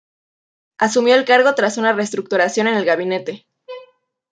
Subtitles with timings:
[0.79, 3.45] Asumió el cargo tras una reestructuración en el gabinete.